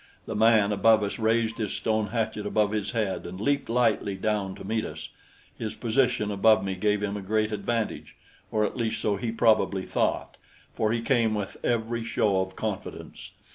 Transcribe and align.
The 0.25 0.33
man 0.35 0.71
above 0.71 1.03
us 1.03 1.19
raised 1.19 1.59
his 1.59 1.73
stone 1.73 2.07
hatchet 2.07 2.47
above 2.47 2.71
his 2.71 2.89
head 2.89 3.27
and 3.27 3.39
leaped 3.39 3.69
lightly 3.69 4.15
down 4.15 4.55
to 4.55 4.63
meet 4.63 4.83
us. 4.83 5.09
His 5.59 5.75
position 5.75 6.31
above 6.31 6.63
me 6.63 6.73
gave 6.73 7.03
him 7.03 7.15
a 7.15 7.21
great 7.21 7.51
advantage, 7.51 8.15
or 8.51 8.65
at 8.65 8.75
least 8.75 8.99
so 8.99 9.15
he 9.17 9.31
probably 9.31 9.85
thought, 9.85 10.37
for 10.73 10.91
he 10.91 11.01
came 11.03 11.35
with 11.35 11.57
every 11.63 12.03
show 12.03 12.39
of 12.41 12.55
confidence. 12.55 13.29